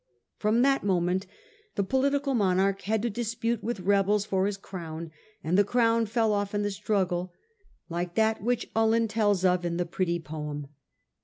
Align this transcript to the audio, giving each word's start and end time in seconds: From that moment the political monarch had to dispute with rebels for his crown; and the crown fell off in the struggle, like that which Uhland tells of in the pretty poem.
From 0.39 0.63
that 0.63 0.83
moment 0.83 1.27
the 1.75 1.83
political 1.83 2.33
monarch 2.33 2.81
had 2.89 3.03
to 3.03 3.09
dispute 3.11 3.63
with 3.63 3.81
rebels 3.81 4.25
for 4.25 4.47
his 4.47 4.57
crown; 4.57 5.11
and 5.43 5.59
the 5.59 5.63
crown 5.63 6.07
fell 6.07 6.33
off 6.33 6.55
in 6.55 6.63
the 6.63 6.71
struggle, 6.71 7.31
like 7.87 8.15
that 8.15 8.41
which 8.41 8.73
Uhland 8.73 9.09
tells 9.09 9.45
of 9.45 9.63
in 9.63 9.77
the 9.77 9.85
pretty 9.85 10.17
poem. 10.19 10.69